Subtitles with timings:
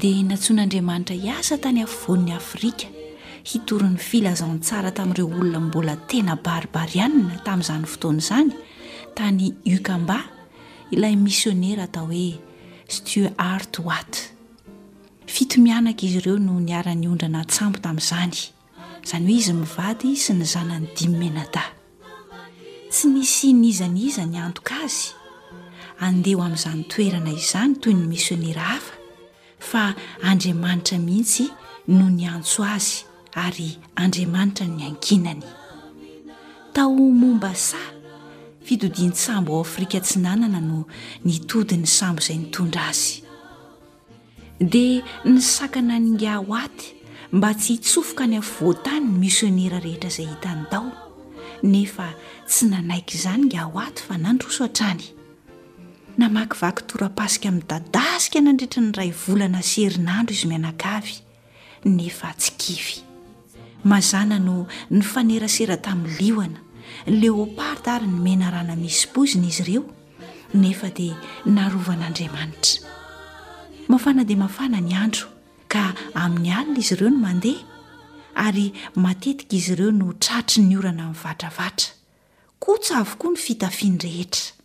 [0.00, 2.86] dia nantson'andriamanitra hiasa tany avon'ny afrika
[3.50, 8.50] hitoryn'ny filazantsara tamin'ireo olona mbola tena baribarianna tamin'izany fotoanaizany
[9.16, 10.18] tany ukamba
[10.96, 12.32] ilay missionera atao hoe
[12.96, 14.14] stu art wat
[15.34, 18.38] fito mianaka izy ireo no niara-nyondrana antsambo tamin'izany
[19.10, 21.64] zany hoe izy mivady sy ny zanany dimenada
[22.90, 25.12] tsy nisyn izan' iza ny antoka azy
[26.00, 28.93] andeho amin'izany toerana izany toy ny missionera hafa
[29.70, 31.46] fa andriamanitra mihitsy
[31.98, 32.98] no ny antso azy
[33.44, 33.68] ary
[34.02, 35.42] andriamanitra ny ankinany
[36.74, 37.78] tao momba sa
[38.66, 40.78] fitodiany sambo ao afrika tsinanana no
[41.26, 43.14] nitodin'ny sambo izay nitondra azy
[44.72, 46.88] dia ny sakana nyngao aty
[47.36, 50.88] mba tsy hitsofoka ny anvoatany ny misionera rehetra izay hitanydao
[51.72, 52.06] nefa
[52.48, 55.04] tsy nanaiky izany ngao aty fa nandrosoa-trany
[56.18, 61.16] namakivakytorapasika amin'ny dadasika nandretra ny ray volana serinandro izy mianakavy
[61.96, 62.96] nefa tsy kivy
[63.90, 69.82] mazana no ny fanerasera tamin'ny lioana y leoparta ary ny menarana misy pozina izy ireo
[70.62, 72.82] nefa dia narovan'andriamanitra
[73.92, 75.26] mafana dia mafana ny andro
[75.72, 75.82] ka
[76.24, 77.64] amin'ny alina izy ireo no mandeha
[78.46, 78.66] ary
[79.04, 81.90] matetika izy ireo no tratry ny orana amin'ny vatravatra
[82.62, 84.62] koa tsa avokoa ny fitafiany rehetra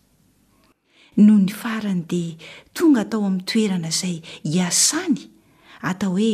[1.20, 2.36] noho ny farany dia
[2.74, 4.18] tonga atao amin'ny toerana izay
[4.56, 5.18] iasany
[5.92, 6.34] atao hoe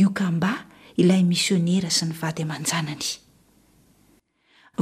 [0.00, 0.52] iokamba
[1.00, 3.06] ilay misionera sy ny vady aman-janany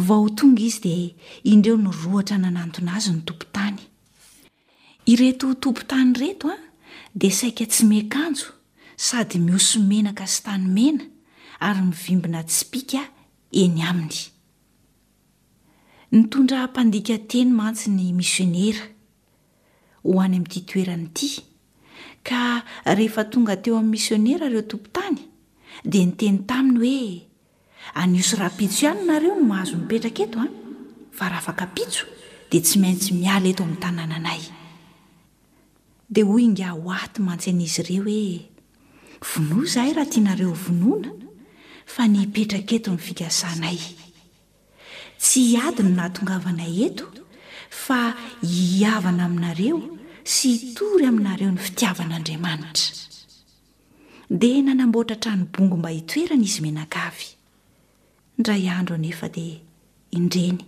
[0.06, 1.14] vao tonga izy dia
[1.52, 3.80] indreo no rohatra nanantona azy ny tompo tany
[5.12, 6.58] ireto tompo tany reto a
[7.14, 8.48] dia saika tsy mekanjo
[8.96, 11.04] sady miosomenaka sy tanymena
[11.60, 13.02] ary mivimbina tsipika
[13.62, 14.18] eny aminy
[16.14, 18.93] ny tondra mpandika teny mantsy ny misionera
[20.04, 21.28] ho any amin'n'ity toeranyity
[22.26, 25.20] ka rehefa tonga teo amin'ny misionera reo tompon tany
[25.92, 27.26] dia nyteny taminy hoe
[28.02, 30.56] anioso rahapitso ihanynareo nmhazo mipetraka eto an ah.
[31.16, 32.04] fa raha afaka pitso
[32.50, 34.42] dia tsy maintsy miala eto amin'ny tanànanay
[36.12, 38.48] dia hoy inga ho aty mantsy n'izy ireo hoe
[39.30, 41.10] vonoa izahay raha tianareo vonoana
[41.92, 43.78] fa nypetraka eto min'nyfikasanay
[45.22, 47.23] tsy hadi no nahatongavanay eto
[47.82, 48.02] fa
[48.48, 49.78] hiavana aminareo
[50.34, 52.90] sy itory aminareo ny fitiavan'andriamanitra
[54.30, 57.26] dia nanamboatra htrano bongo mba hitoerana izy mianakavy
[58.38, 59.58] ndra iandro anefa dia
[60.16, 60.60] indreny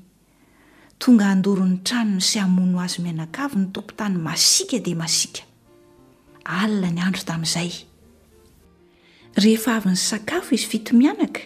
[0.98, 5.40] tonga handoron'ny tranony sy hamono azy mianakavy ny tompo tany masiaka dia masiaka
[6.44, 7.70] alina ny andro tamin'izay
[9.42, 11.40] rehefa avyny sakafo izy fito mianaka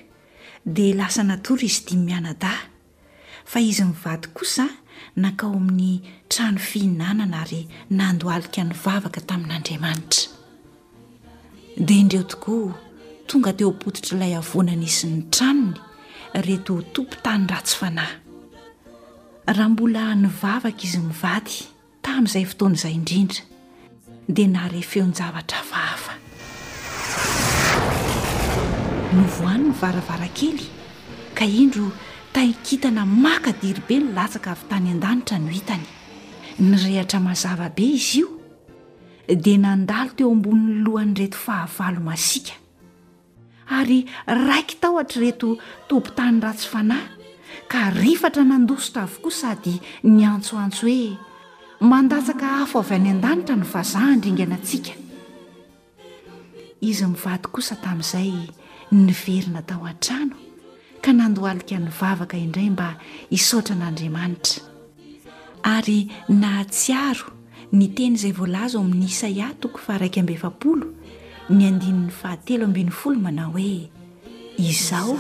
[0.67, 2.61] dia lasa natory izy dimy mianadaa
[3.45, 4.67] fa izy mivady kosa
[5.17, 7.63] nakao amin'ny trano fihinanana ary
[7.99, 10.31] nandoalika ny vavaka tamin'andriamanitra
[11.79, 12.75] dia indreo tokoa
[13.27, 15.79] tonga teo ampotitrailay avonana isyny tranony
[16.47, 18.17] reto tompo tanyratsy fanahy
[19.57, 21.55] raha mbola nivavaka izy nyvady
[22.03, 23.43] tamin'izay fotoana izay indrindra
[24.35, 26.13] dia naare feon-javatra fahafa
[29.17, 30.67] novohany ny varavarankely
[31.35, 31.91] ka indro
[32.37, 35.87] taikitana makadirybe nylatsaka avy tany an-danitra no hitany
[36.69, 38.29] nyrehatra mazavabe izy io
[39.45, 42.55] dia nandalo teo ambonin'ny lohany reto fahavalo masiaka
[43.79, 43.99] ary
[44.49, 45.49] raiky tao tr' reto
[45.89, 47.07] tobontany ratsy fanahy
[47.73, 51.19] ka rifatra nandositra avokoa sady ny antsoantso hoe
[51.93, 54.95] mandatsaka hafo avy any an-danitra no vazahandringana antsika
[56.91, 58.33] izy mivady kosa tamin'izay
[58.93, 60.37] ny verina tao an-trano
[61.01, 62.89] ka nandoalika ny vavaka indray mba
[63.33, 64.63] hisaotra an'andriamanitra
[65.75, 65.99] ary
[66.41, 67.27] nahatsiaro
[67.79, 70.87] ny teny izay voalaza o amin'ny isa iah toko fa araiky ambeefapolo
[71.57, 73.73] ny andinin'ny fahatelo ambiny folo manao hoe
[74.69, 75.17] izao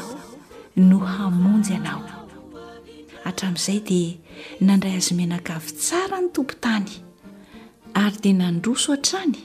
[0.88, 2.02] no hamonjy anao
[3.24, 4.10] hatramin'izay dia
[4.66, 6.88] nandray azo minakavo tsara ny tompo tany
[8.02, 9.38] ary dia nandroa sotrany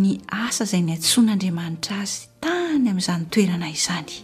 [0.00, 0.10] ny
[0.44, 4.14] asa izay ny antsoan'andriamanitra azy tany amin'izany toerana izany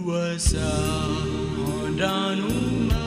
[0.05, 0.69] wasa
[1.95, 3.03] danuma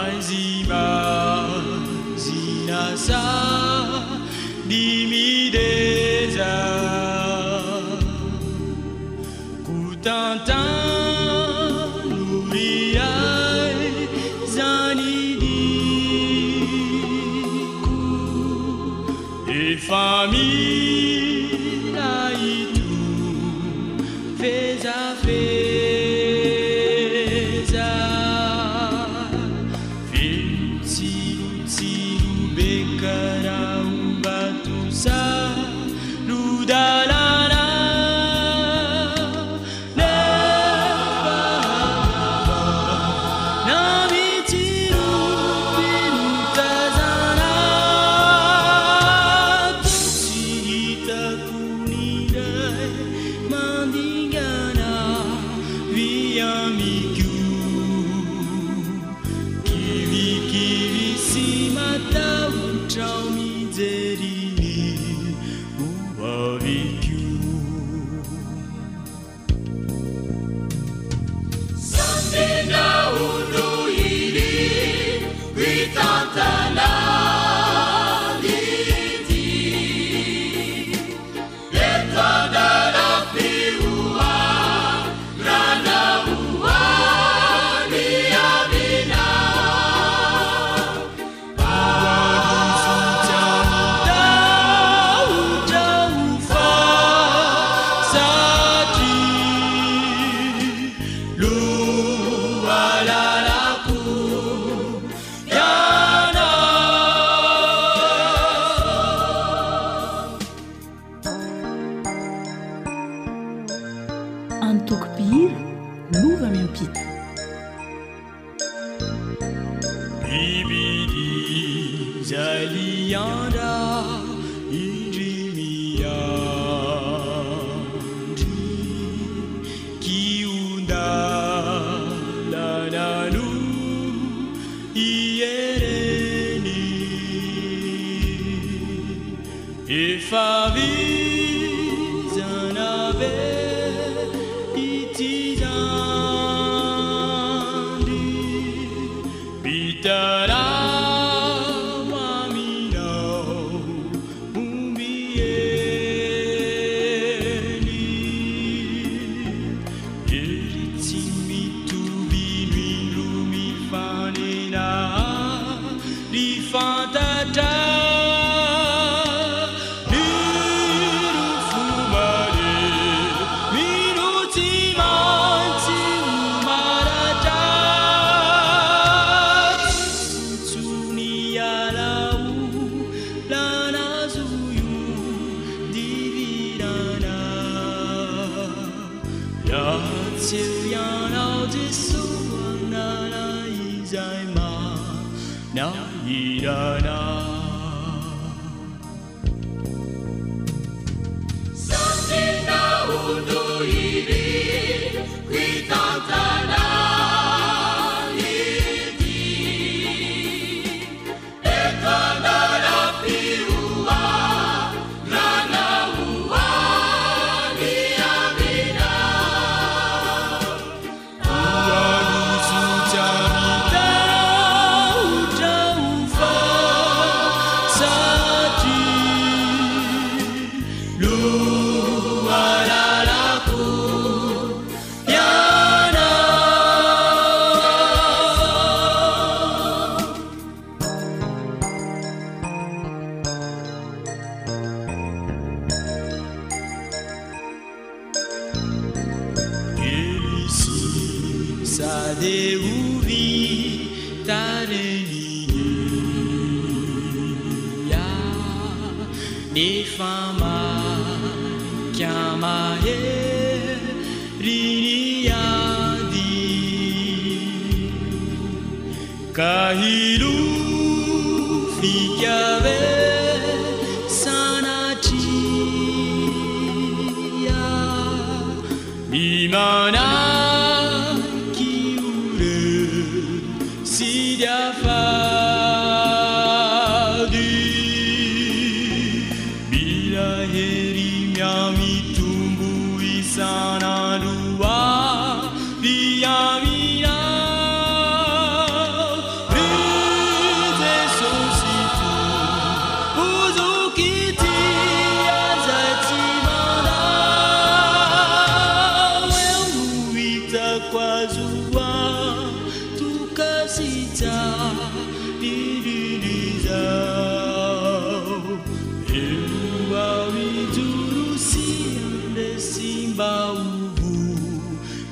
[323.36, 323.74] 忘
[324.14, 324.22] 不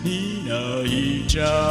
[0.03, 1.64] 你的一着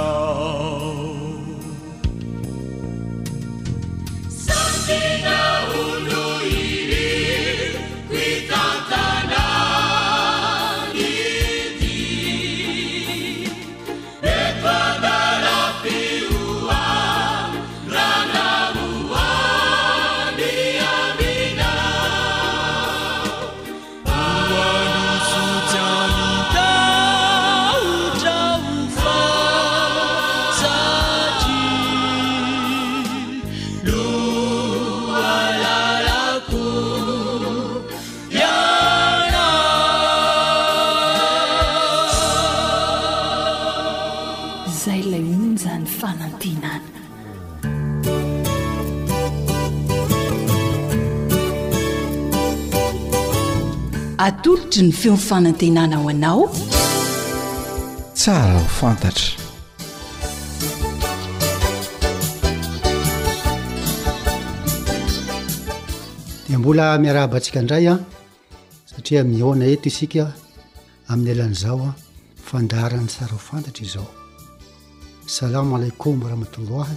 [54.53, 56.43] otra ny fifanantenanao anao
[58.19, 59.31] tsara ho fantatra
[66.48, 67.95] di mbola miarabaantsika indray a
[68.91, 70.24] satria mihona eto isika
[71.12, 71.91] amin'ny alan'izao a
[72.48, 74.07] fandaharany sara ho fantatra izao
[75.39, 76.95] salamo alaikom rahmatollahy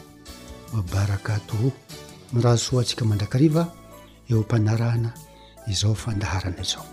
[0.75, 1.71] mabarakatoo
[2.33, 3.63] miraa soa antsika mandrakariva
[4.31, 5.11] eo mpanarahana
[5.75, 6.87] izao fandaharana izao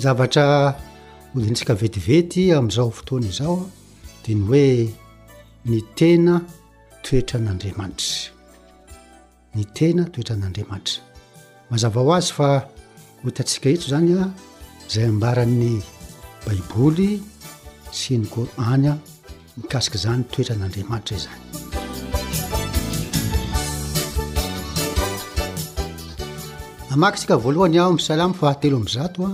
[0.00, 0.72] zavatra
[1.34, 3.56] hodintsika vetivety am'izao fotoana izao
[4.26, 4.66] dia ny hoe
[5.70, 6.34] ni tena
[7.04, 8.32] toetranandriamanitra
[9.54, 11.00] ny tena toetran'andriamanitra
[11.70, 12.48] mazava ho azy fa
[13.24, 14.20] hotantsika heto zanya
[14.92, 15.76] zay ambarany
[16.46, 17.12] baiboly
[17.98, 18.92] sy nykorana
[19.56, 21.44] mikasika zany toetra an'andriamanitra izany
[26.92, 29.32] amakynsika voalohany aho amysalamo faatelo am zatoa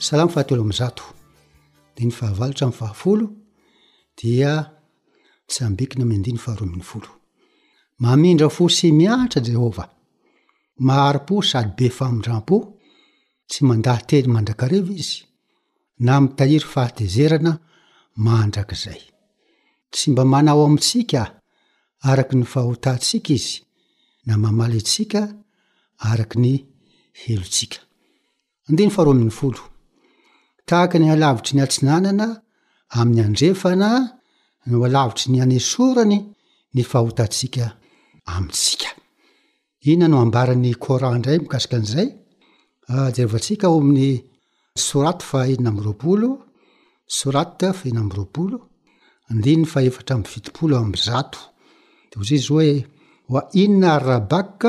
[0.00, 1.02] salamy fahateolo amzato
[1.96, 3.26] deny fahavalitra amy fahafolo
[4.20, 4.52] dia
[5.50, 7.08] tsyambikina miandiny faharoa aminy folo
[8.04, 9.88] mamindra fo sy miaatra jehovah
[10.88, 12.56] mahary-po sady be famondram-po
[13.50, 15.18] tsy mandaha teny mandrakarivo izy
[16.06, 17.52] na mitahiry fahatezerana
[18.26, 19.00] mandrakzay
[19.92, 21.22] tsy mba manao amitsika
[22.10, 23.56] araky ny fahotatsika izy
[24.26, 25.20] na mamaly ntsika
[26.10, 26.52] araky ny
[27.20, 29.62] helotsikafaharoamiy folo
[30.70, 32.26] taaka ny alavitry ny atsinanana
[33.00, 33.90] ami'ny andrefana
[34.68, 36.18] no alavitry ny ane sorany
[36.74, 37.74] ny fahotakaooaban'yoan
[41.28, 42.08] ray miaika a'zay
[42.88, 44.12] a ah, oamin'y
[44.88, 46.30] sorat fa innamropolo
[47.18, 51.18] srafaia moolofae mviiolo za
[52.28, 52.68] dizy oe
[53.40, 54.60] a inna rabak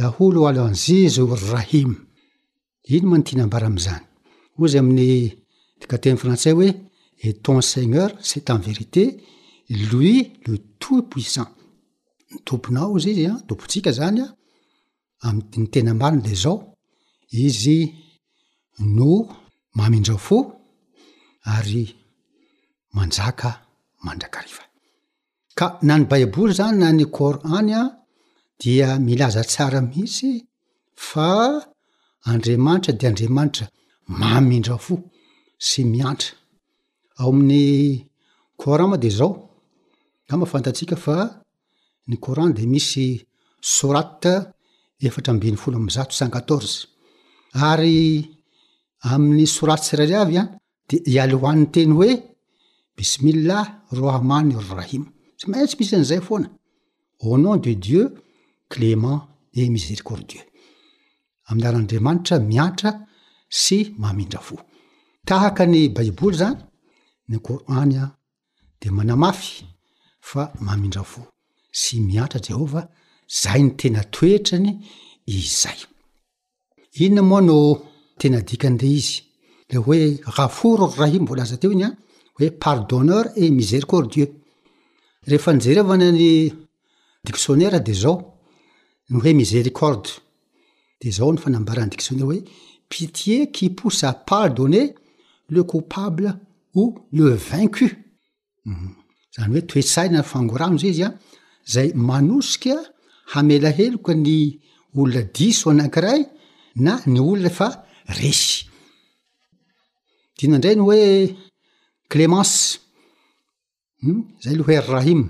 [0.00, 1.90] laolo alanziz rrahim
[2.94, 4.04] ino mainambara mzany
[4.58, 5.36] ozay amin'ny
[5.80, 6.68] tikaten' frantsais hoe
[7.24, 9.02] e tom seigneur cest en vérité
[9.90, 11.50] louis le tout puissant
[12.30, 14.36] ny tomponao izy izy a ah, tompontsika zanya ah,
[15.28, 16.56] aminy tena marina la zao
[17.46, 17.78] izy
[18.98, 19.10] no
[19.78, 20.38] mamindrao fo
[21.56, 21.84] ary
[22.96, 23.50] manjaka
[24.06, 24.64] mandrakariva
[25.58, 27.88] ka na ny baibouly zany na ny cor any a ah,
[28.62, 30.30] dia milaza tsara mihitsy
[31.08, 31.28] fa
[32.30, 33.64] andriamanitra de andriamanitra
[34.08, 34.94] mamindra fo
[35.68, 36.32] sy miantra
[37.20, 38.02] ao amin'ny
[38.60, 39.30] coran a de zao
[40.28, 41.16] ga mahafantantsika fa
[42.08, 43.06] ny coran de misy
[43.74, 44.22] sorat
[45.06, 46.76] efatraambe'ny folo amzato cint qatorze
[47.68, 48.00] ary
[49.12, 50.42] amin'ny soraty sirary avy a
[50.88, 52.12] de ial hoanny teny hoe
[52.96, 53.62] bisimillah
[54.00, 55.04] rahmany rahim
[55.36, 56.48] tsy maitsy misy an'izay foana
[57.24, 58.04] au nom de dieu
[58.72, 59.20] clement
[59.58, 60.42] e miséricordieu
[61.50, 62.94] ayarmatratr
[63.50, 64.56] sy mamindrafo
[65.26, 66.54] tahaka ny baiboly zany
[67.30, 68.06] nyoranyfysyaje
[73.40, 74.84] zay ny tena toetrany
[79.72, 80.00] eoe
[80.36, 81.84] rafour rahim vola azateo ny
[82.38, 84.28] hoe pardoneur et misericordieux
[85.30, 86.52] reefa nyjerevana ny
[87.24, 88.40] dictionnaira de zao
[89.10, 90.10] no hoe misericordy
[91.02, 92.38] de zao ny fanambarany dikionair oe
[92.90, 93.74] tqis
[94.26, 94.90] pardonne
[95.48, 96.38] le coupable
[96.74, 98.04] ou le vaincu
[98.64, 98.94] mhm.
[99.36, 101.08] zany hoe toesaina fangorano zay izya
[101.74, 102.74] zay manosika
[103.32, 104.34] hamelaheloko ny
[104.98, 106.20] olona diso anakiray
[106.84, 107.68] na ny olonafa
[108.20, 112.56] sydiana ndray ny hoeclemence
[114.02, 115.22] hmm, zay loher rahim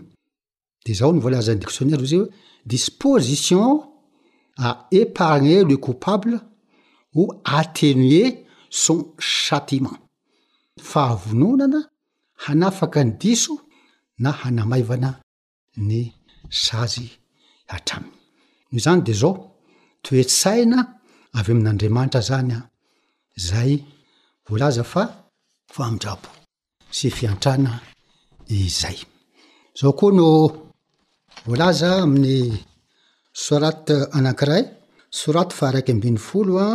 [0.84, 3.64] de zao ny vlazany dictionnaireaydisposition
[4.66, 4.68] a
[5.00, 6.36] épargne lecoupable
[7.44, 9.96] atenue son châtiment
[10.78, 11.80] fahavononana
[12.46, 13.54] hanafaka ny diso
[14.22, 15.10] na hanamaivana
[15.88, 15.92] ny
[16.62, 17.08] sazy
[17.70, 18.12] hatramiy
[18.72, 19.32] nozany de zao
[20.04, 20.78] toesaina
[21.38, 22.60] avy amin'andriamanitra zany a
[23.48, 23.72] zay
[24.46, 25.02] voalaza fa
[25.74, 26.28] famindrabo
[26.96, 27.72] sy fiantrana
[28.58, 28.98] izay
[29.78, 30.26] zao koa no
[31.46, 32.38] voalaza amin'ny
[33.44, 34.64] soraty anankiray
[35.18, 36.68] soraty fa araiky ambiny folo a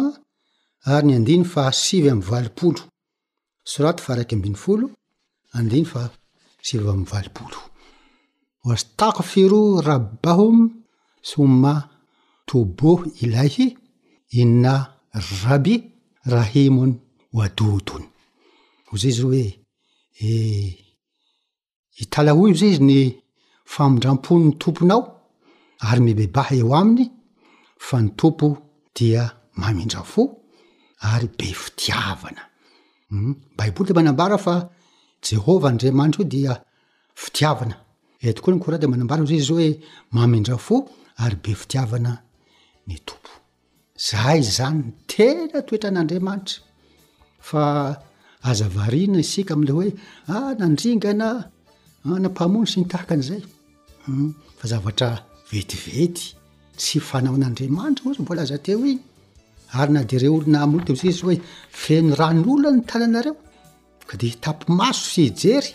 [0.92, 2.82] ary ny andiny fa sivy am valopolo
[3.74, 4.88] soraty faaraiky ambiny folo
[5.58, 6.01] andiny fa
[6.68, 7.58] sivy amy valopolo
[8.68, 10.58] wastakfiro rabahum
[11.32, 11.74] soma
[12.50, 12.92] tobo
[13.24, 13.68] ilaihy
[14.39, 14.74] ina
[15.46, 15.75] raby
[16.36, 16.92] rahimon
[17.38, 18.08] wadodony
[18.89, 19.48] hozay izy o oe
[20.24, 20.72] eh,
[22.04, 23.00] italao io zay izy ny
[23.74, 25.01] famondrampony ny tomponao
[25.88, 27.06] ary mibebaha eo aminy
[27.88, 28.48] fa ny tompo
[28.98, 29.22] dia
[29.59, 30.24] mamindrafo
[31.01, 32.42] ary be fitiavana
[33.10, 33.34] hmm?
[33.58, 34.55] baiboly de manambara fa
[35.27, 36.53] jehova andriamanitra io dia
[37.24, 37.75] fitiavana
[38.36, 39.70] tokoa ny ora de manambara zazao hoe
[40.16, 40.75] mamendra fo
[41.24, 42.12] ary be fitiavana
[42.88, 43.00] yo
[44.08, 44.81] zahay zany
[45.12, 46.58] tena toetra n'adriamaitra
[47.50, 47.64] fa
[48.50, 49.90] azarina isika amle hoe
[50.34, 53.50] ah, nandringananampahmony ah, sy nytahkan'zayfa
[54.05, 54.29] hmm?
[54.72, 55.10] zatra
[55.51, 56.25] vetivety
[56.79, 58.72] tsy fanaon'andriamanitray laazate
[59.74, 61.36] ary na dere olona amiol ta is izy hoe
[61.84, 63.36] feno ran'olo ny talanareo
[64.10, 65.72] ka de hitapo maso sy hijery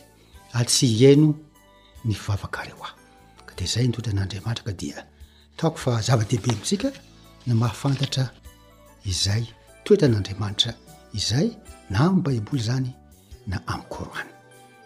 [0.58, 1.28] ary tsy aino
[2.06, 2.94] ny vavakareo aho
[3.48, 4.98] ka de zay nitoetra n'andriamanitra ka dia
[5.58, 6.88] taoko fa zava-dehibe amintsika
[7.46, 8.24] na mahafantatra
[9.12, 9.44] izay
[9.84, 10.70] toetran'andriamanitra
[11.18, 11.48] izay
[11.90, 12.90] na aminy baiboly zany
[13.50, 14.30] na am' korany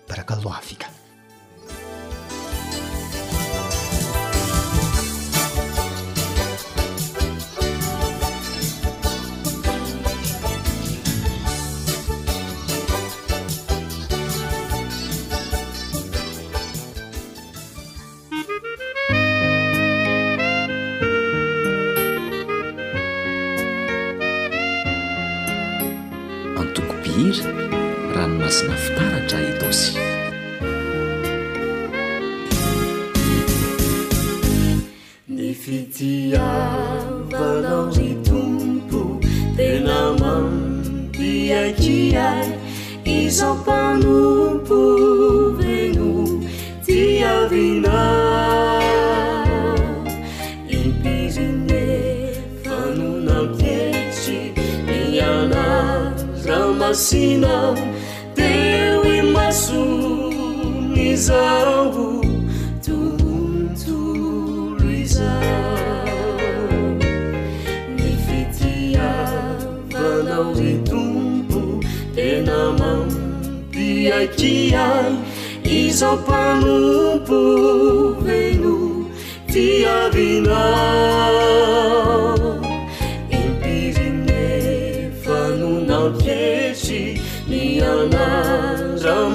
[0.08, 0.88] baraka loafika
[27.14, 27.34] r
[28.16, 29.94] ran masνaftara cαritos
[56.94, 57.74] sina
[58.34, 59.84] teuimasu
[60.94, 62.24] mizaranvu
[62.84, 65.32] tutuluiza
[67.98, 69.28] mifitia
[69.92, 71.84] pandauditumpu
[72.16, 73.08] enaman
[73.70, 75.16] pia tiai
[75.64, 77.42] izapanupu
[78.24, 79.06] venu
[79.52, 80.94] tiavina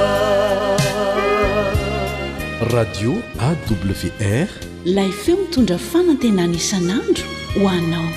[2.74, 3.14] radio
[3.48, 4.48] awr
[4.86, 7.24] layfeo mitondra fanantenanisan'andro
[7.56, 8.12] ho anao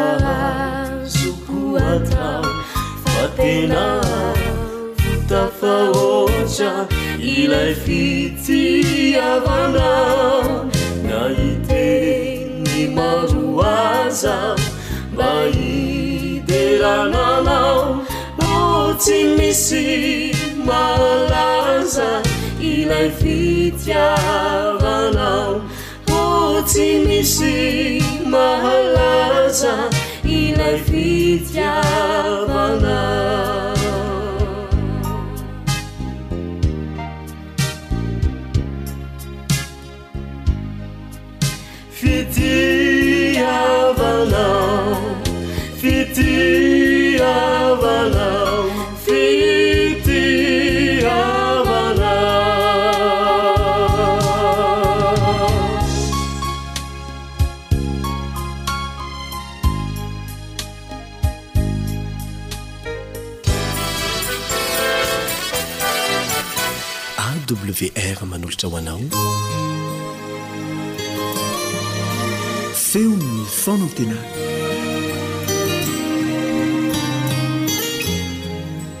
[0.00, 2.28] arazokoata
[3.10, 3.82] fa tena
[5.02, 6.70] fitafaotra
[7.36, 10.44] ilay fitiavanao
[11.08, 14.36] na hiteny maroaza
[15.14, 15.30] mba
[15.66, 17.82] iderananao
[18.42, 18.56] ho
[19.02, 19.84] tsy misy
[20.68, 22.10] malaza
[22.72, 25.54] ilay fitiavanao
[26.10, 26.24] ho
[26.68, 29.88] tsy misy μααλάζα
[30.22, 31.72] είναι φίτια
[32.48, 33.45] μανά
[67.80, 69.00] ve ar manolotra hoanao
[72.90, 74.18] feonyny fonan tena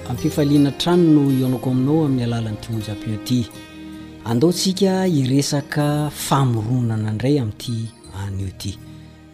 [0.08, 3.38] amin'ny fifaliana trano no ionako aminao amin'ny alalanyitihojapoty
[4.30, 5.86] andaontsika iresaka
[6.26, 7.78] famoronana indray amin'ity
[8.22, 8.72] an'ioty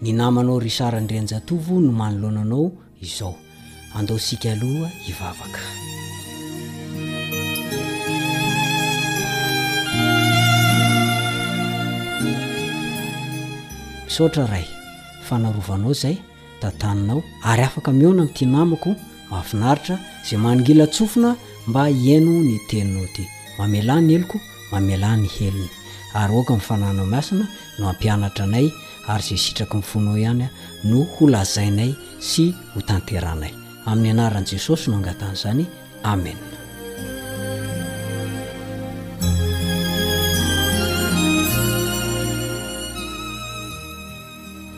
[0.03, 2.65] ny namanao ry saranydrenjatovo no manoloananao
[3.07, 3.35] izao
[3.99, 5.63] andaontsika aloha hivavaka
[14.15, 14.67] saotra ray
[15.29, 16.17] fanarovanao zay
[16.61, 17.21] tantaninao
[17.51, 18.91] ary afaka mihoana amin'ity mamako
[19.31, 19.97] mahafinaritra
[20.29, 21.31] zay manongila tsofina
[21.69, 23.25] mba iaino nyteninao ity
[23.59, 24.37] mamelah ny eloko
[24.73, 25.71] mamela ny heliny
[26.21, 27.45] ary oka mifananao miasina
[27.79, 28.67] no ampianatra anay
[29.13, 30.47] ary zay sitraka nifonao ihany
[30.89, 31.91] no holazainay
[32.29, 33.53] sy ho tanteranay
[33.91, 35.65] amin'ny anaran'i jesosy no angatanyzany
[36.13, 36.45] amena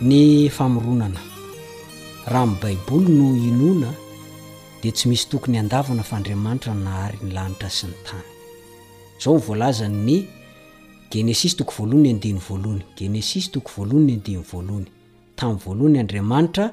[0.09, 0.25] ny
[0.57, 1.21] famoronana
[2.31, 3.88] raha amn'ny baiboly no inona
[4.83, 8.25] dia tsy misy tokony andavana faandriamanitra n nahary ny lanitra sy ny tany
[9.21, 10.17] zao ny voalazany ny
[11.12, 14.88] genesis toko voalohany ny andiany voalohany genesis toko voalohany ny andiny voalohany
[15.38, 16.67] tamin'ny voalohany andriamanitra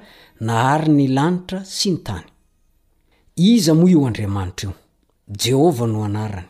[0.49, 2.27] nahary ny lanitra sy ny tany
[3.51, 4.75] iza moa io andriamanitra io
[5.43, 6.49] jehova no anarany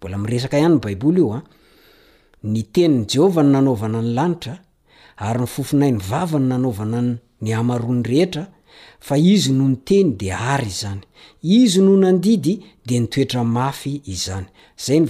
[0.00, 1.40] mbola miresaka ihanyny baiboly io a
[2.52, 4.54] ny teniny jehovah ny nanaovana ny lanitra
[5.26, 7.00] ary ny fofonay ny vava ny nanaovana
[7.42, 8.44] ny amaroanyrehetra
[9.06, 11.00] fa izy no nyteny de ary izany
[11.42, 12.54] izy no nandidy
[12.88, 14.46] de ntoetramafy ianyayznyteame
[14.78, 15.06] sy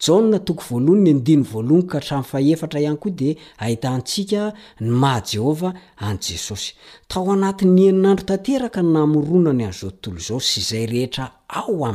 [0.08, 6.74] annkahaea ihany ko deintsika ny mahajehova anyjesosy
[7.08, 11.86] tao anati'ny eninandro tanteraka namoronany a'zao tontolo zao sy izay rehetra ao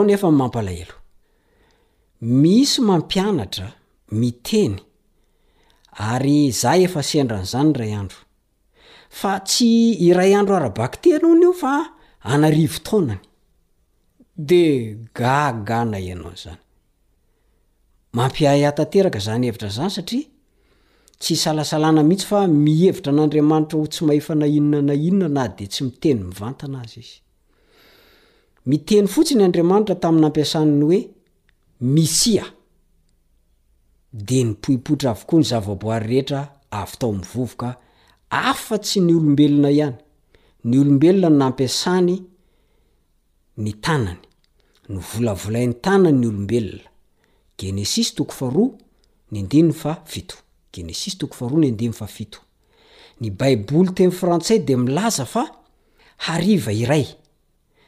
[0.00, 0.86] ainyaoe
[2.20, 3.72] misy mampianatra
[4.12, 4.76] miteny
[5.98, 8.18] ary zah efa sendran' zany ray andro
[9.10, 11.74] fa tsy iray andro ara-bak ter o ny io fa
[12.22, 13.20] anarivo taonany
[14.48, 14.62] de
[15.18, 16.58] gaga na ianao nzany
[18.16, 20.26] mampiahy atanteraka zanyhevitranzany satria
[21.20, 25.82] tsy salasalana mihitsy fa mihevitra n'andriamanitra ho tsy mahefa nainona na inona na de tsy
[25.84, 27.16] miteny mivantana azy izy
[28.68, 30.98] miteny fotsiny andriamanitra tamin'ny ampiasany hoe
[31.94, 32.44] misia
[34.24, 37.74] de ny pohipohitra avokoa ny zavaboary rehetra avy tao amvovoka
[38.30, 39.96] afa-tsy ny olombelona ihany
[40.64, 42.14] ny olombelona nampiasany
[43.64, 44.20] ny tanany
[44.88, 46.90] ny volavolainy tanany ny olombelona
[47.60, 48.70] genesis tokofaroa
[49.30, 50.36] ny ndiy fa fito
[50.72, 52.40] genesis tokofaroanyndna ito
[53.20, 55.44] ny baiboly teny frantsay de milaza fa
[56.16, 57.04] hariva iray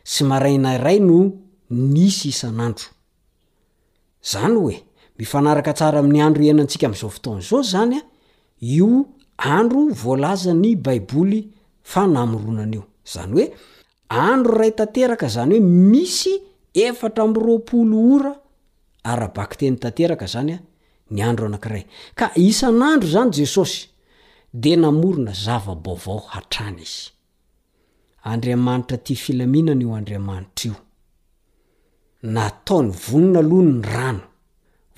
[0.05, 1.33] sy maraina ray no
[1.71, 2.91] nisy isan'andro
[4.31, 4.88] zany oe
[5.18, 8.02] mifanaraka tsara amin'ny andro henantsika am'izao fotaona zao zany a
[8.61, 11.40] io andro volaza ny baiboly
[11.92, 13.46] fa namoronanaio zany hoe
[14.09, 16.35] andro ray tanteraka zany hoe misy
[16.74, 18.33] efatra m'roapolo ora
[19.04, 20.59] arabak teny tanteraka zany a
[21.11, 21.85] ny andro anakiray
[22.18, 23.88] ka isan'andro zany jesosy
[24.62, 27.11] de namorona zava baovao hatrany izy
[28.22, 30.76] andriamanitra ty filaminany io andriamanitraio
[32.22, 34.28] nataony vonona lony rano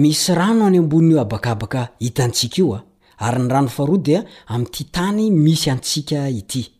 [0.00, 2.78] misy rano any amboninyio abakabaka hitantsika io a
[3.18, 3.26] ah.
[3.28, 6.70] ary ny rano faharoa dea amty tany misy antsika ity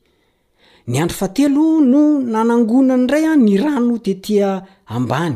[0.89, 5.35] ny andro fahtelo no nanangonany ray a ah, ny rano tetia ambany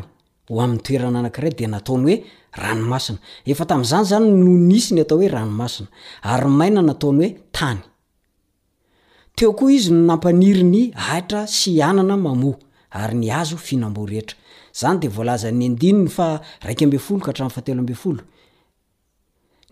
[0.51, 3.49] ho ami'nytoerana anakray de nataonyoe rananatzanno s
[4.21, 4.33] ny
[4.95, 5.79] naoyoenyteo
[9.62, 12.55] oa izy no namaniry ny aitra sy anana mamo
[12.91, 14.37] ary ny azo finamborehetra
[14.79, 16.29] zany de voalazany andinny fa
[16.64, 18.23] raika ambe folo ka htram'ny fahatelo ambefolo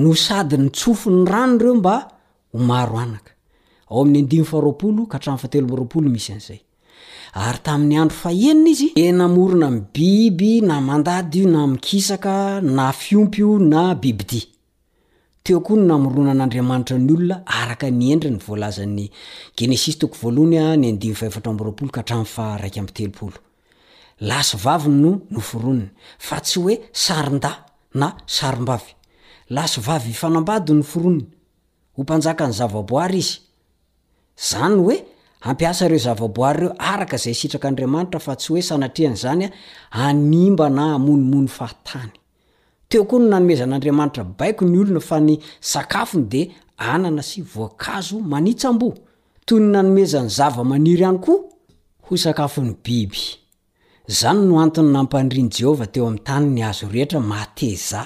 [0.02, 1.96] no sady ny tsofo ny rano reo mba
[2.52, 3.32] homaro anaka
[3.90, 6.60] ao amin'ny andiny fahroapolo ka htramy fateloroapolo misy an'zay
[7.34, 13.42] ary tamin'ny andro fahenina izy e namorona ny biby na mandadyo na mikisaka na fiompy
[13.42, 14.40] o na bibidi
[15.44, 18.86] tokoa ny naoonan'adtnyoon ak ny endra ny z'yao avy
[25.02, 25.84] no no onny
[26.26, 27.52] fa tsy oe sarinda
[28.00, 28.92] na sarimbavy
[29.54, 31.26] laso vavy ifanambady ny foroniny
[31.98, 33.38] hompanjaka ny zavaboary izy
[34.48, 34.96] zany oe
[35.44, 39.50] ampiasaireo zavaboary reo araka zay sitrak' andriamanitra fa tsy hoe sanatrehany zanya
[39.90, 42.12] animbana monimono fahatany
[42.88, 46.42] teo koa ny nanomezan'andriamanitra baiko ny olona fa ny sakafony de
[46.76, 48.88] anana sy voankazo manitsaambo
[49.46, 51.40] toy ny nanomezany zava-maniry hany koa
[52.06, 53.20] ho sakafony biby
[54.08, 58.02] zany no antony nampandriany jehovah teo am'nytan ny azo rehetra mateza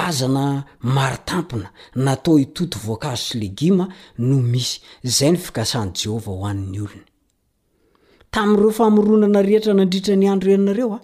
[0.06, 0.63] aeaaa
[0.95, 1.67] maitampna
[2.06, 3.86] natao itoto vonkazo sy legima
[4.17, 4.80] no misy
[5.17, 7.09] zay ny fikasany jehova hoanny olony
[8.32, 11.02] tamin'ireo famoronana rehetra nandritra ny andro iennareoa ah.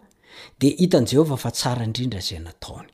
[0.60, 2.90] de hitan' jehovah fa tsara indrindra zay nataony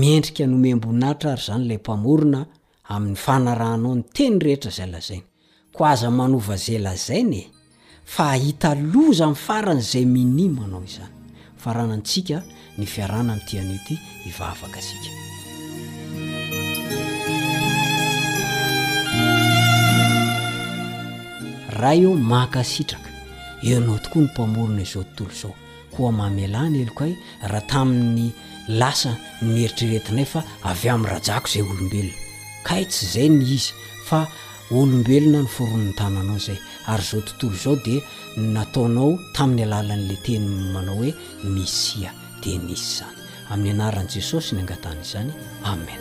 [0.00, 2.40] miendrika nome mboninahtra ary zany lay mpamorona
[2.94, 5.24] amin'ny fanarahnao ny teny rehetra zay lazainy
[5.76, 7.44] ko aza manova zay lazainae
[8.14, 11.08] fa hitaloza nyfaran' zay minima anao izany
[11.62, 12.36] farana ntsika
[12.78, 13.94] ny fiarana n'itianity
[14.28, 15.08] ivavaka sika
[21.74, 23.10] raha io makasitraka
[23.62, 25.54] enao tokoa ny mpamolona izao tontolo izao
[25.96, 28.30] koa mamelana elo ka ahy raha tamin'ny
[28.68, 29.10] lasa
[29.42, 32.14] nomieritreretinay fa avy a mn'nyrajako izay olombelona
[32.66, 33.72] kahi tsy zay ny izy
[34.08, 34.28] fa
[34.70, 38.02] olombelona nyforonin'ny tananao zay ary zao tontolo zao dia
[38.54, 41.12] nataonao tamin'ny alalan'lay teniny manao hoe
[41.56, 42.10] misia
[42.42, 43.18] dia misy zany
[43.52, 45.30] amin'ny anaran'i jesosy ny angatanai zany
[45.72, 46.00] amen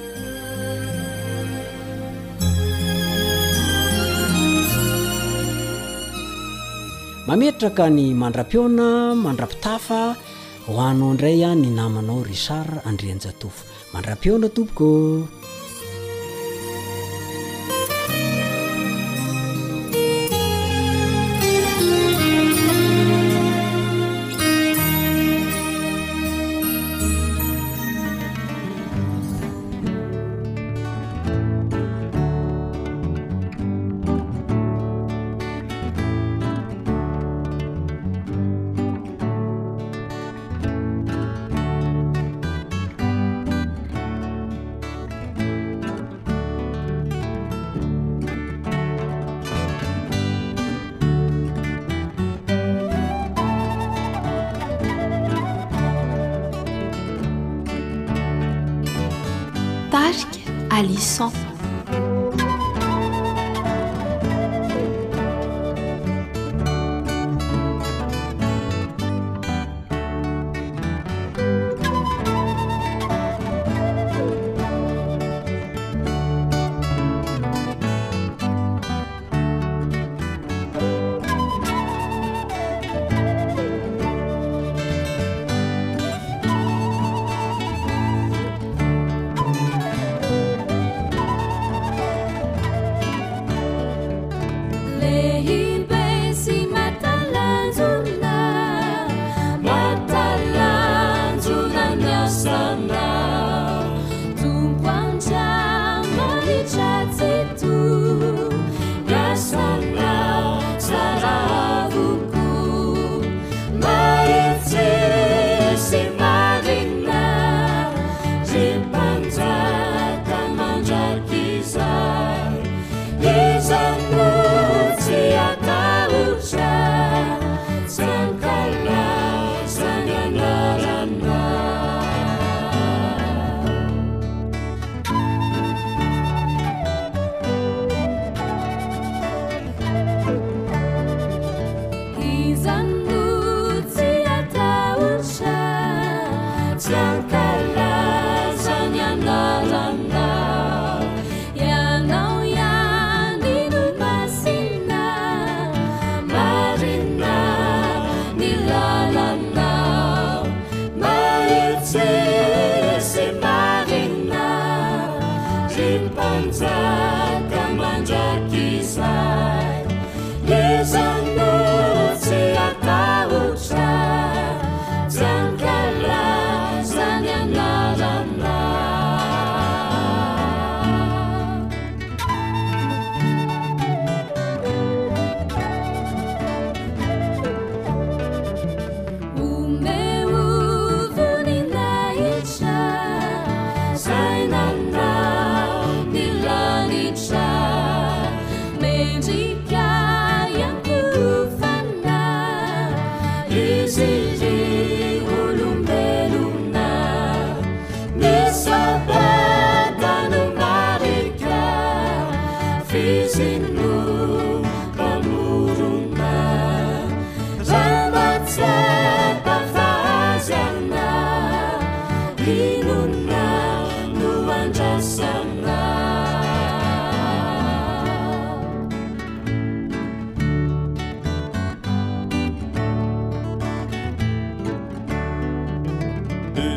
[7.27, 8.87] mameritra ka ny mandra-pioana
[9.23, 9.99] mandra-pitafa
[10.67, 13.61] hoanao indray a ny namanao ricar andreanjatofo
[13.93, 14.87] mandra-peoana topoko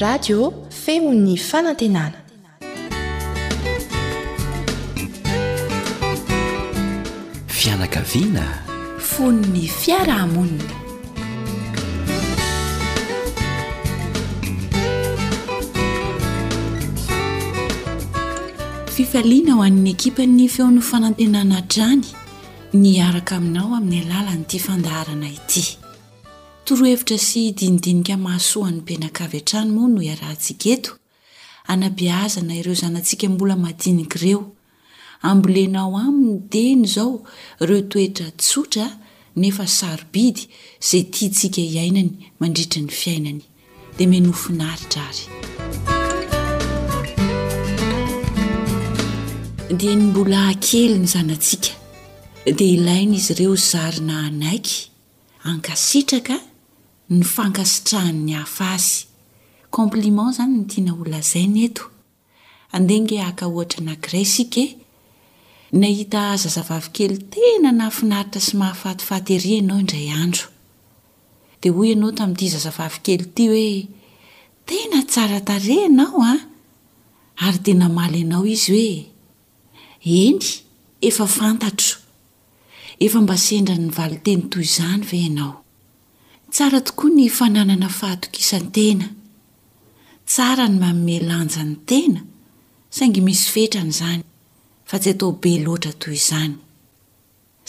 [0.04, 0.52] radio
[0.86, 2.18] femo'ny fanantenana
[7.48, 8.44] fianakaviana
[9.00, 10.72] fono ny fiarahamonna
[18.96, 22.08] fifaliana ho an'ny ekipany feon'ny fanantenana drany
[22.82, 25.83] ny araka aminao amin'ny alàlanyity fandaharana ity
[26.66, 30.92] toroahevitra sy dinidinika mahasohan'ny mpinakavy antrany moa no iarahntsika eto
[31.74, 34.42] anabeazana ireo zanantsika mbola madinika ireo
[35.30, 37.12] ambolenao aminy deny izao
[37.64, 38.86] ireo toetra tsotra
[39.42, 40.44] nefa sarobidy
[40.84, 43.42] izay tia tsika iainany mandritry ny fiainany
[43.98, 45.24] dia menofinaritra ary
[49.80, 51.72] di ny mbola akelyny zanantsika
[52.60, 54.80] dea ilaina izy ireo zaryna anaiky
[55.44, 56.36] ankasitraka
[57.14, 59.04] ny fankasitrahan''ny hafa azy
[59.76, 61.84] kompliman izany nytiana olazai na eto
[62.76, 64.64] andehanga aka ohatra nankiray sike
[65.82, 70.48] nahita zazavavy kely tena nahafinaritra sy mahafatifatyeri ianao indray andro
[71.62, 73.70] dia hoy ianao tamin'ity zazavavy kely ity hoe
[74.70, 76.42] tena tsara tare ianao a ah!
[77.48, 80.46] ary tena maly ianao izy hoe eny
[81.10, 81.96] efa fantatro
[83.06, 85.60] efa mba sendra ny vali teny toy izany ve ianao
[86.54, 89.08] tsara tokoa ny fananana faatok isan-tena
[90.32, 92.22] tsara ny maomelanja ny tena
[92.96, 94.22] saingy misy fetrany izany
[94.90, 96.56] fa tsy atao be loatra toy izany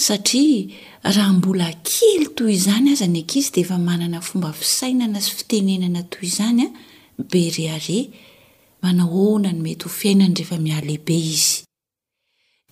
[0.05, 0.69] satria
[1.17, 6.03] raha mbola kely toy izany aza ny ankizy dia efa manana fomba fisainana sy fitenenana
[6.13, 6.69] toy izany a
[7.31, 7.99] be reare
[8.83, 11.57] manao oona ny mety ho fiainany nrehefa miaalehibe izy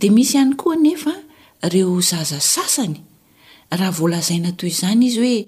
[0.00, 1.14] dia misy ihany koa nefa
[1.66, 2.96] ireo zaza sasany
[3.78, 5.38] raha vola zaina toy izany izy hoe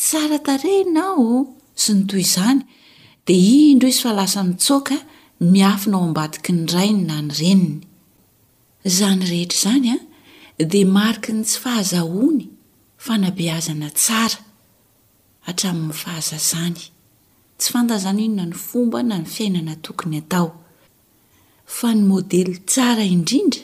[0.00, 1.28] tsara tarena o
[1.80, 2.62] sy ny toy izany
[3.28, 4.96] dia indro izy fa lasanitsoaka
[5.52, 7.76] miafinao ambadiky ny rainy na ny reniny
[8.90, 10.00] izany rehetra izany an ah,
[10.72, 12.44] dia mariky ny tsy fahazahony
[13.04, 14.38] fanabeazana tsara
[15.46, 16.82] hatramin'ny fahazazany
[17.58, 20.48] tsy fanta izany ino na ny fomba na ny fiainana tokony hatao
[21.76, 23.62] fa ny modely tsara indrindra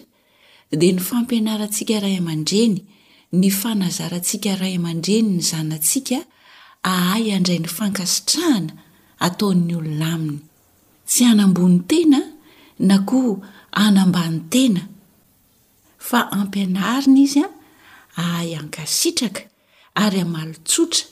[0.81, 2.81] dia ny fampianarantsika ray aman-dreny
[3.39, 6.17] ny fanazarantsika ray aman-dreny ny zanaantsika
[6.93, 8.73] ahay handray ny fankasitrahana
[9.27, 10.39] ataon'ny olona aminy
[11.11, 12.21] tsy hanambony tena
[12.89, 13.35] na koa
[13.81, 14.83] hanambany tena
[16.09, 17.55] fa ampianaarina izy an
[18.25, 19.43] ahay ankasitraka
[20.03, 21.05] ary hamalotsotra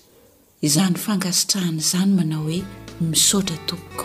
[0.66, 2.60] izany fankasitrahana izany manao hoe
[3.08, 4.04] misaotra tompoko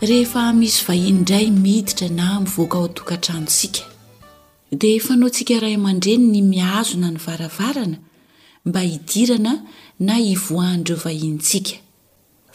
[0.00, 3.80] rehefa mizy vahiny indray miditra na mivoaka ao atokantranonsika
[4.80, 7.98] dia efanao ntsika ray aman-dreny ny miazona ny varavarana
[8.64, 9.52] mba hidirana
[10.00, 11.74] na hivoahanydreo vahinntsika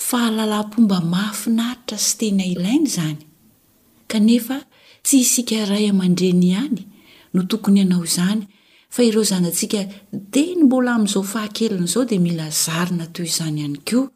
[0.08, 3.18] fahlalaym-pomba mahafinaritra sy tena ilainy izany
[4.08, 4.58] kanefa
[5.04, 6.82] tsy hisika ray aman-dreny ihany
[7.34, 8.48] no tokony ianao izany
[8.90, 9.82] fa ireo zanantsika
[10.14, 14.08] deny mbola amin'izao fahakelina izao dia mila zarina toy izany ihany koa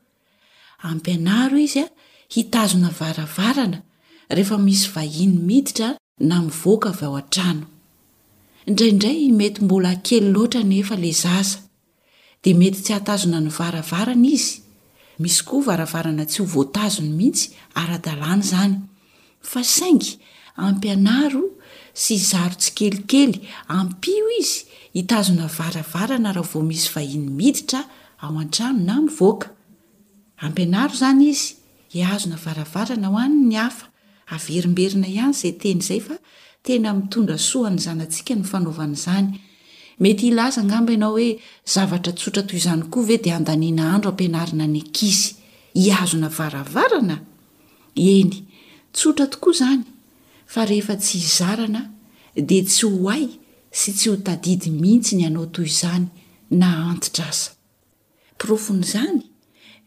[0.84, 1.86] ampianaro izy a
[2.30, 3.82] hitazona varavarana
[4.30, 7.65] rehefa misy vahiny miditra na mivoaka vy ao an-trano
[8.69, 11.59] indraindray mety mbola akely loatra ny efa la zaza
[12.43, 14.61] dia mety tsy hatazona ny varavarana izy
[15.23, 17.49] misy koa varavarana tsy ho voatazony mihitsy
[17.82, 18.75] ara-dalàna izany
[19.51, 20.07] fa saingy
[20.65, 21.43] ampianaro
[21.93, 23.39] sy zaro tsikelikely
[23.78, 27.82] ampio izy hitazona varavarana raha vo misy vahiny miditra
[28.21, 29.47] ao an-trano na mivoaka
[30.45, 31.57] ampianaro izany izy
[31.95, 33.88] iazona varavarana hoany ny hafa
[34.35, 36.15] averimberina ihany zay teny izay fa
[36.65, 39.27] tena mitondra soan'izany antsika ny fanaovan'izany
[40.03, 41.29] mety ilaza angamba ianao hoe
[41.73, 45.29] zavatra tsotra toyizany koa ve dia andanina andro ampianarina ny ankizy
[45.81, 47.17] ihazona varavarana
[48.15, 48.31] eny
[48.97, 50.95] traooa
[51.38, 51.81] zaana
[52.47, 53.23] di tsy hoay
[53.79, 56.05] sy tsy ho tadidy mihitsy ny anao toy izany
[56.61, 57.49] na antitra aza
[58.41, 59.21] profon'zany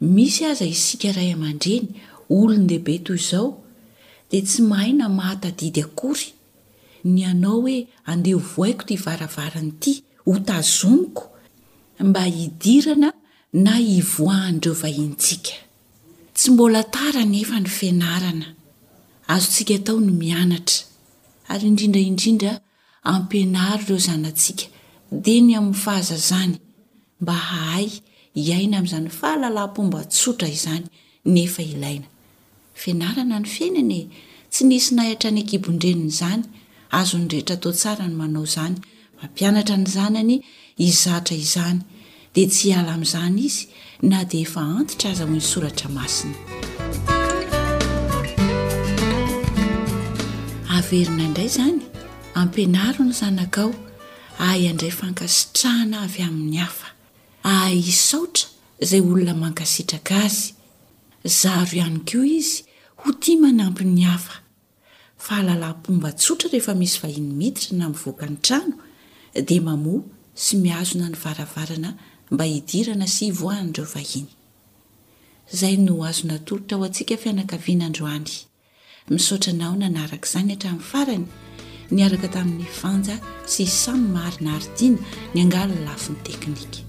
[0.01, 1.85] misy aza isikaray aman-dreny
[2.37, 3.49] olonylehibe toy izao
[4.31, 6.27] dia tsy mahaina mahatadidy akory
[7.13, 7.77] ny anao hoe
[8.13, 9.93] andeh ovohaiko tya varavarany ity
[10.29, 11.23] hotazoniko
[12.09, 13.09] mba hidirana
[13.65, 15.55] na ivoahanydreo vahintsika
[16.37, 18.47] tsy mbola tara nyefa ny fianarana
[19.33, 20.85] azo tsika tao ny mianatra
[21.51, 22.53] ary indrindraindrindra
[23.13, 24.65] ampianary ireo zanantsika
[25.25, 26.55] di ny amin'ny fahaza izany
[27.21, 27.89] mba hahay
[28.39, 30.85] iaina amin'izany fahalalam-pomba tsotra izany
[31.35, 32.07] nefa ilaina
[32.81, 34.03] fianarana ny fiainany
[34.53, 36.45] tsy nisy nayatra any angibondreniny zany
[36.99, 38.75] azo nyrehetra atao tsara ny manao izany
[39.19, 40.37] mampianatra ny zanany
[40.87, 41.81] izatra izany
[42.35, 43.65] dea tsy ala amin'izany izy
[44.11, 46.37] na de efa antitra aza m ny soratra masiny
[50.77, 51.81] averina indray zany
[52.41, 53.71] ampianaro ny zanakao
[54.49, 56.89] ayandray fankasitrahana avy amin'ny hafa
[57.43, 58.49] Ah, isaotra
[58.81, 60.53] izay olona mankasitraka azy
[61.25, 62.65] zaro ihany koa izy
[63.01, 64.43] ho tia manampy ny hafa
[65.25, 68.75] fa alalaym-pombatsotra rehefa misy vahinymititra na mi'voakany trano
[69.49, 70.05] dia mamoa
[70.45, 71.91] sy miazona ny varavarana
[72.31, 74.29] mba hidirana sy ivoahndreo vahiny
[75.53, 78.29] izay no azona tolota ao antsika fianakavianandroany
[79.11, 81.27] misaotranao nanaraka izany hatramin'ny farany
[81.95, 83.17] niaraka tamin'ny fanja
[83.53, 84.99] sy samy marina aridina
[85.33, 86.85] ny angalon lafiny teknika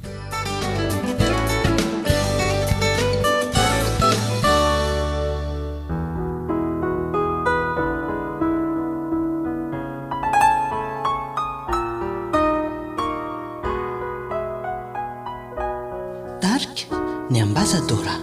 [17.34, 18.16] ny ambasa dora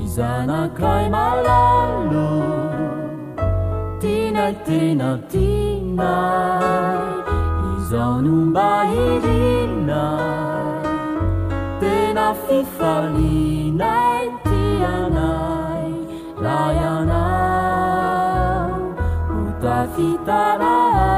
[0.00, 2.28] izanakray malalo
[4.02, 6.10] tinae tena tina
[7.78, 10.02] izao nombairina
[11.80, 14.62] tena fifalinai ti
[14.94, 15.92] anay
[16.42, 18.90] layanao
[19.48, 21.17] otafitarana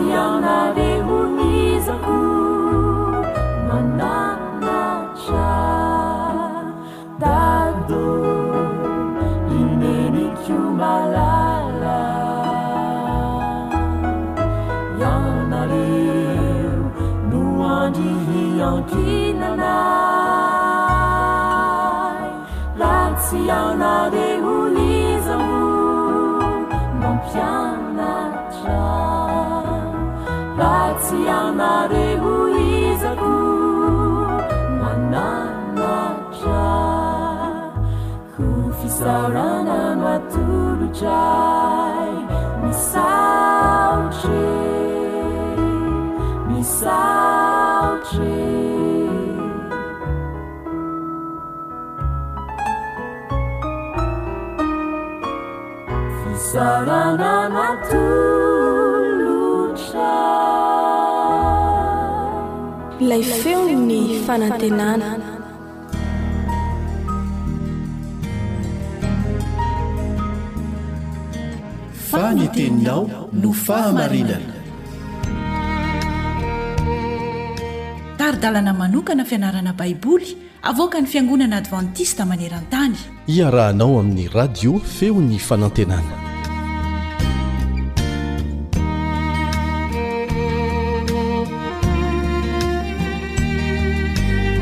[0.00, 0.83] ينري
[39.04, 40.82] oiritraaoo
[63.00, 65.23] ilay feony ny fanantenana
[72.34, 74.54] ny teninao no fahamarinana
[78.18, 80.28] taridalana manokana fianarana baiboly
[80.70, 82.96] avoaka ny fiangonana advantista maneran-tany
[83.36, 86.16] iarahanao amin'ny radio feony fanantenana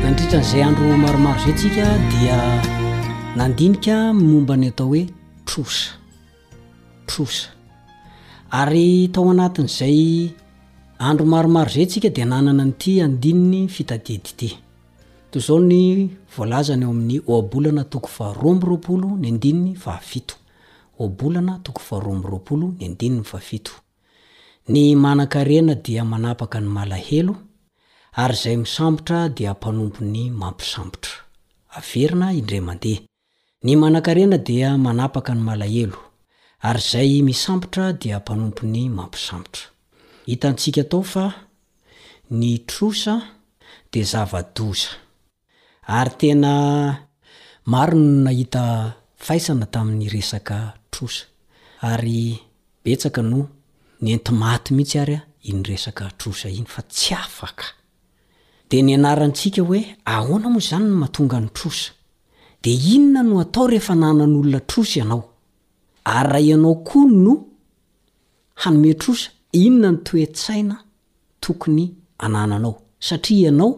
[0.03, 2.39] nandritran'izay andro maromaro zay ntsika dia
[3.41, 5.03] nandinika momba ny atao hoe
[5.49, 5.89] trosa
[7.09, 7.49] trosa
[8.59, 10.01] ary tao anatin'zay
[11.07, 14.49] andro maromaro zay nsika de nanana nity andinny fitadiadidi
[15.49, 16.09] aony zny
[17.27, 17.61] oam'y
[21.41, 21.61] na
[24.75, 27.35] anny anakaena dia manapaka ny malahelo
[28.23, 32.93] ary zay misambotra dia mpanombo ny mampisambotraena idrade
[33.65, 35.99] ny ankena dia manaaka ny malaheo
[36.67, 39.65] ary izay misambotra dia mpanompo ny mampisambotra
[40.29, 41.25] hitantsika tao fa
[42.39, 43.15] ny trosa
[43.91, 44.89] de zava-dosa
[45.97, 46.53] ary tena
[47.71, 48.63] maro no nahita
[49.25, 50.57] faisana tamin'ny resaka
[50.93, 51.25] trosa
[51.81, 52.39] ary
[52.85, 53.39] betsaka no
[54.05, 57.65] nyenti maty mihitsy ary a iny resaka trosa iny fa tsy afaka
[58.69, 59.81] de ny anarantsika hoe
[60.15, 61.91] ahoana moa izany no mahatonga ny trosa
[62.63, 65.21] de inona no atao rehefa nana n'olona trosa ianao
[66.11, 67.33] ary raha ianao koay no
[68.61, 69.29] hanome trosa
[69.63, 70.75] inona ny toe-tsaina
[71.43, 71.85] tokony
[72.25, 72.75] anananao
[73.07, 73.71] satria ianao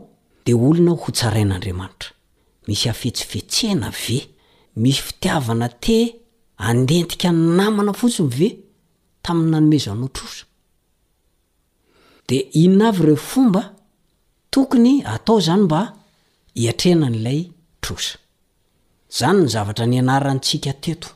[0.46, 2.10] de olona hotsrain'andriamanitra
[2.68, 4.18] misy afetsifetena ve
[4.82, 5.98] misy fitiavana te
[6.70, 8.50] andentika ny namana fotsiny ve
[9.26, 10.44] tami'ny nanomezanao trosa
[12.28, 13.62] de inona avy re fomba
[14.54, 15.80] tokony atao zany mba
[16.60, 17.40] hiatrena n'ilay
[17.84, 18.16] trosa
[19.20, 21.10] zany ny zavatra ny anrantsika teto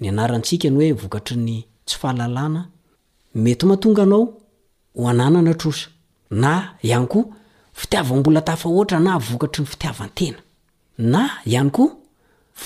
[0.00, 2.60] ny anarantsika ny hoe vokatry ny tsy fahalalana
[3.44, 4.34] mety matonga anao
[5.00, 5.88] hoananana trosa
[6.30, 7.24] na ihany koa
[7.72, 10.38] fitiavambola tafa oara na vokatry ny fitiavantena
[10.98, 11.22] na
[11.52, 11.90] iany koa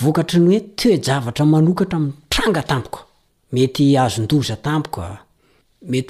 [0.01, 2.15] vokatr ny hoe tooejavtrararanapoetyzomety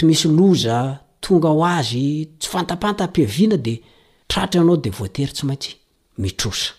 [0.05, 3.73] misy loza tonga ho azy tsy fantapantampiaviana de
[4.27, 5.69] tratra anao de voatery tsy maitsy
[6.17, 6.71] mitrosa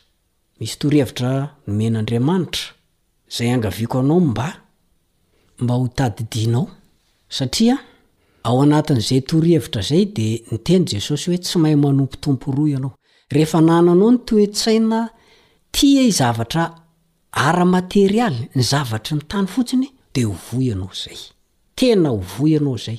[0.61, 1.31] misy torhevitra
[1.67, 2.63] nomena andriamanitra
[3.39, 4.53] zay angaviko anao mba
[5.59, 6.67] mba ho tadidinao
[7.37, 7.77] satria
[8.49, 12.93] ao anatin'izay toryhevitra zay de ny teny jesosy hoe tsy mahay manompo tomporoy ianao
[13.33, 15.01] rehefa nana anao no toetsaina
[15.75, 16.65] tia izavatra
[17.47, 21.21] ara materialy ny zavatry ny tany fotsiny de hovoy ianao zay
[21.79, 22.99] tena hovoy ianao zay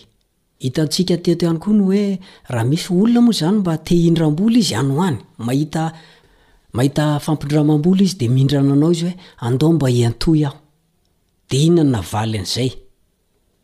[0.63, 2.05] hitantsika teto ihany koa no oe
[2.51, 5.17] raha misy olona moa zany mba te indrambola izy any hoany
[5.47, 5.83] mahita
[6.73, 10.55] mahita fampindramamboly izy de miindrananao izy hoe andomba iatoy aho
[11.49, 12.69] de ionannavaly a'zay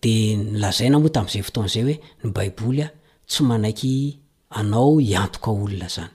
[0.03, 0.14] de
[0.62, 1.99] lazaynamoa tam'zay fotoanazay oe y
[2.36, 2.84] baiboly
[3.30, 6.12] tsy anakynao ianoka olna any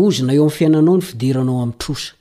[0.00, 2.12] ozona eo am'ny fiainanao ny fidiranao ami'y trosa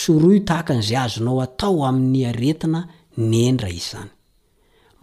[0.00, 2.80] soroi tahaka n'izay azonao atao amin'ny aretina
[3.28, 4.10] ny endra izany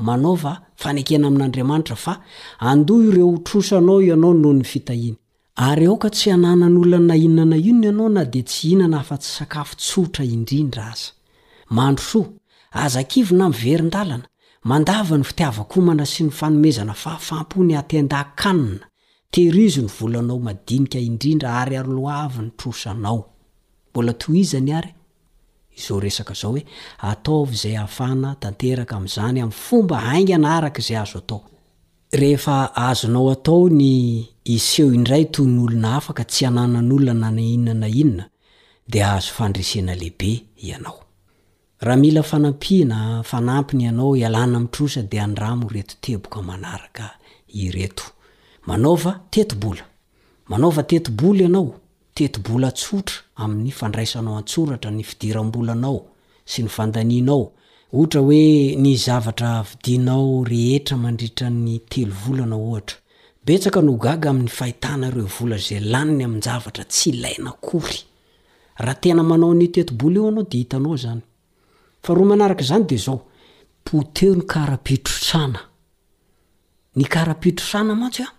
[0.06, 2.14] manaova fanekena amin'andriamanitra fa
[2.72, 5.16] andohy ireo ho trosanao ianao noho ny fitahiny
[5.68, 9.76] ary aoka tsy hanana n'ololan na ionana inona ianao na dia tsy hiinana afa-tsy sakafo
[9.82, 11.12] tsotra indrindra aza
[11.78, 12.28] mandrosoa
[12.84, 14.26] aza kivyna miverin-dalana
[14.70, 18.84] mandava ny fitiavakomana sy ny fanomezana fa afampo ny aten-dahkanina
[19.34, 23.20] tehirizo ny volanao madinika indrindra ary ary loaavy ny trosanao
[23.92, 24.94] mbola tohizany ary
[25.88, 26.64] zao resaka zao hoe
[27.12, 33.92] ataovy zay ahafana tanteraka m'zany amy fomba aingaakzay azoatzonaoataony
[34.56, 38.26] iseho indray tony olona afaka tsy ananan'olonnana innana inna
[38.92, 40.32] de aazo fandrasena lehibe
[40.68, 41.00] ianao
[41.88, 42.98] rahmila fanampiana
[43.32, 47.06] fanampiny ianao ialana mitrosa de andramo reto teboka manaraka
[47.62, 48.04] ireto
[48.68, 49.84] manaova tetobola
[50.50, 51.68] manaova tetobola ianao
[52.20, 56.00] tetibola tsotra amin'ny fandraisanao antsoratra ny fidirambolanao
[56.52, 57.44] sy ny vandanianao
[57.96, 58.44] ohatra oe
[58.84, 62.98] ny zavatra vidinao rehetra mandritra ny telo volana ohatra
[63.46, 68.00] betsaka nogaga amin'ny fahitana reo vola zay laniny am'njavatra tsy laina kory
[68.84, 71.22] raha tena manao ny tetibola io anao de hitanao zany
[72.04, 73.18] fa ro manarak' zany de zao
[73.86, 75.62] poteo ny karapitro sana
[76.96, 78.39] ny karapitrosrana mantsy a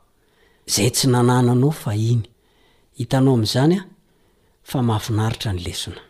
[0.72, 2.22] zay tsy nanananao fa iny
[2.98, 3.84] hitanao am'zany a
[4.68, 6.00] fa mahafinaritra ny lesona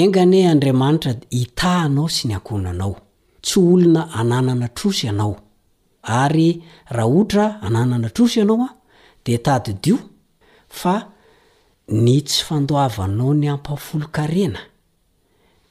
[0.00, 2.94] engane andriamanitra itanao sy ny akonanao
[3.44, 5.34] tsy olona ananana trosy ianao
[6.20, 6.50] ary
[6.94, 8.68] raha ohtra ananana trosy ianaoa
[9.24, 9.96] de tadidio
[10.80, 10.94] fa
[11.90, 14.60] ny tsy fandoavanao ny ampafolon-karena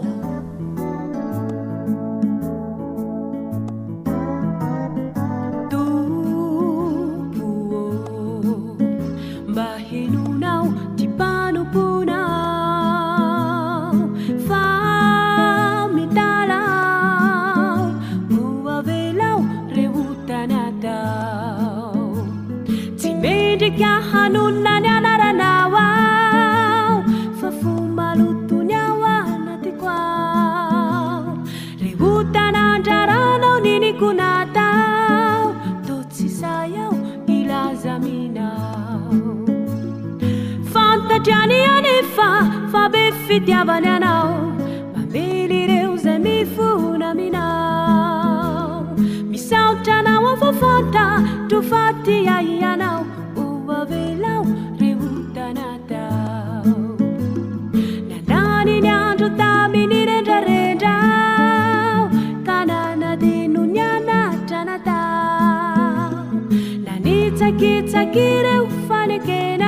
[41.25, 42.27] trany anefa
[42.71, 44.23] fa be fitiavany anao
[44.95, 47.51] mamily reo zay mifonaminao
[49.31, 51.05] misaotranao afofonta
[51.53, 52.99] trofaty aanao
[53.45, 54.43] ovavelao
[54.81, 56.73] rivotanatao
[58.09, 61.99] nandani ny andro tami ny rendrarendrao
[62.47, 66.23] ka nanadino ny anatra natao
[66.87, 69.62] nanitsakitsaky reo fanekena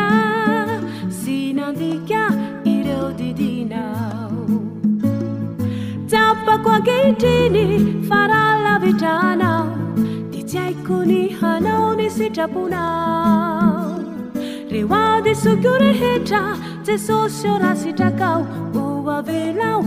[6.87, 7.63] getini
[8.09, 9.51] farala vitana
[10.33, 12.83] titiaikoni hanau ni sitapuna
[14.73, 16.41] rewadi sukiurehetra
[16.85, 18.37] cesosio rasitakau
[18.85, 19.79] ovavelau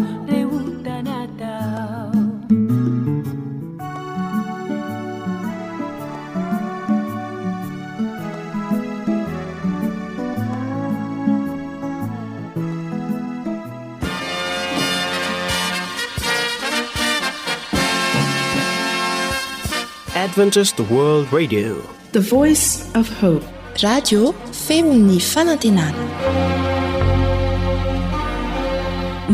[24.54, 25.92] femny faantenaa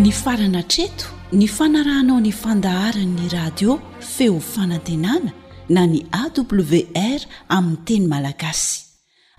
[0.03, 3.78] ny farana treto ny fanarahnao nyfandaharanny radio
[4.16, 5.30] feo fanantenana
[5.68, 8.82] na ny awr aminy teny malagasy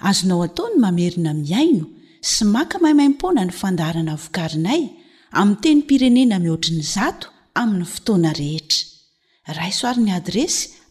[0.10, 1.86] azonao ataony mamerina miaino
[2.32, 4.82] sy maka mahaimaimpona ny fandaharana vokarinay
[5.32, 8.84] ami teny pirenena mihoatriny zato amin'ny fotoana rehetra
[9.60, 10.75] raisoarn'ny adresy